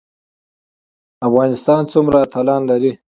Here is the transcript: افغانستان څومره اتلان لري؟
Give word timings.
افغانستان 1.27 1.81
څومره 1.91 2.17
اتلان 2.25 2.61
لري؟ 2.69 2.91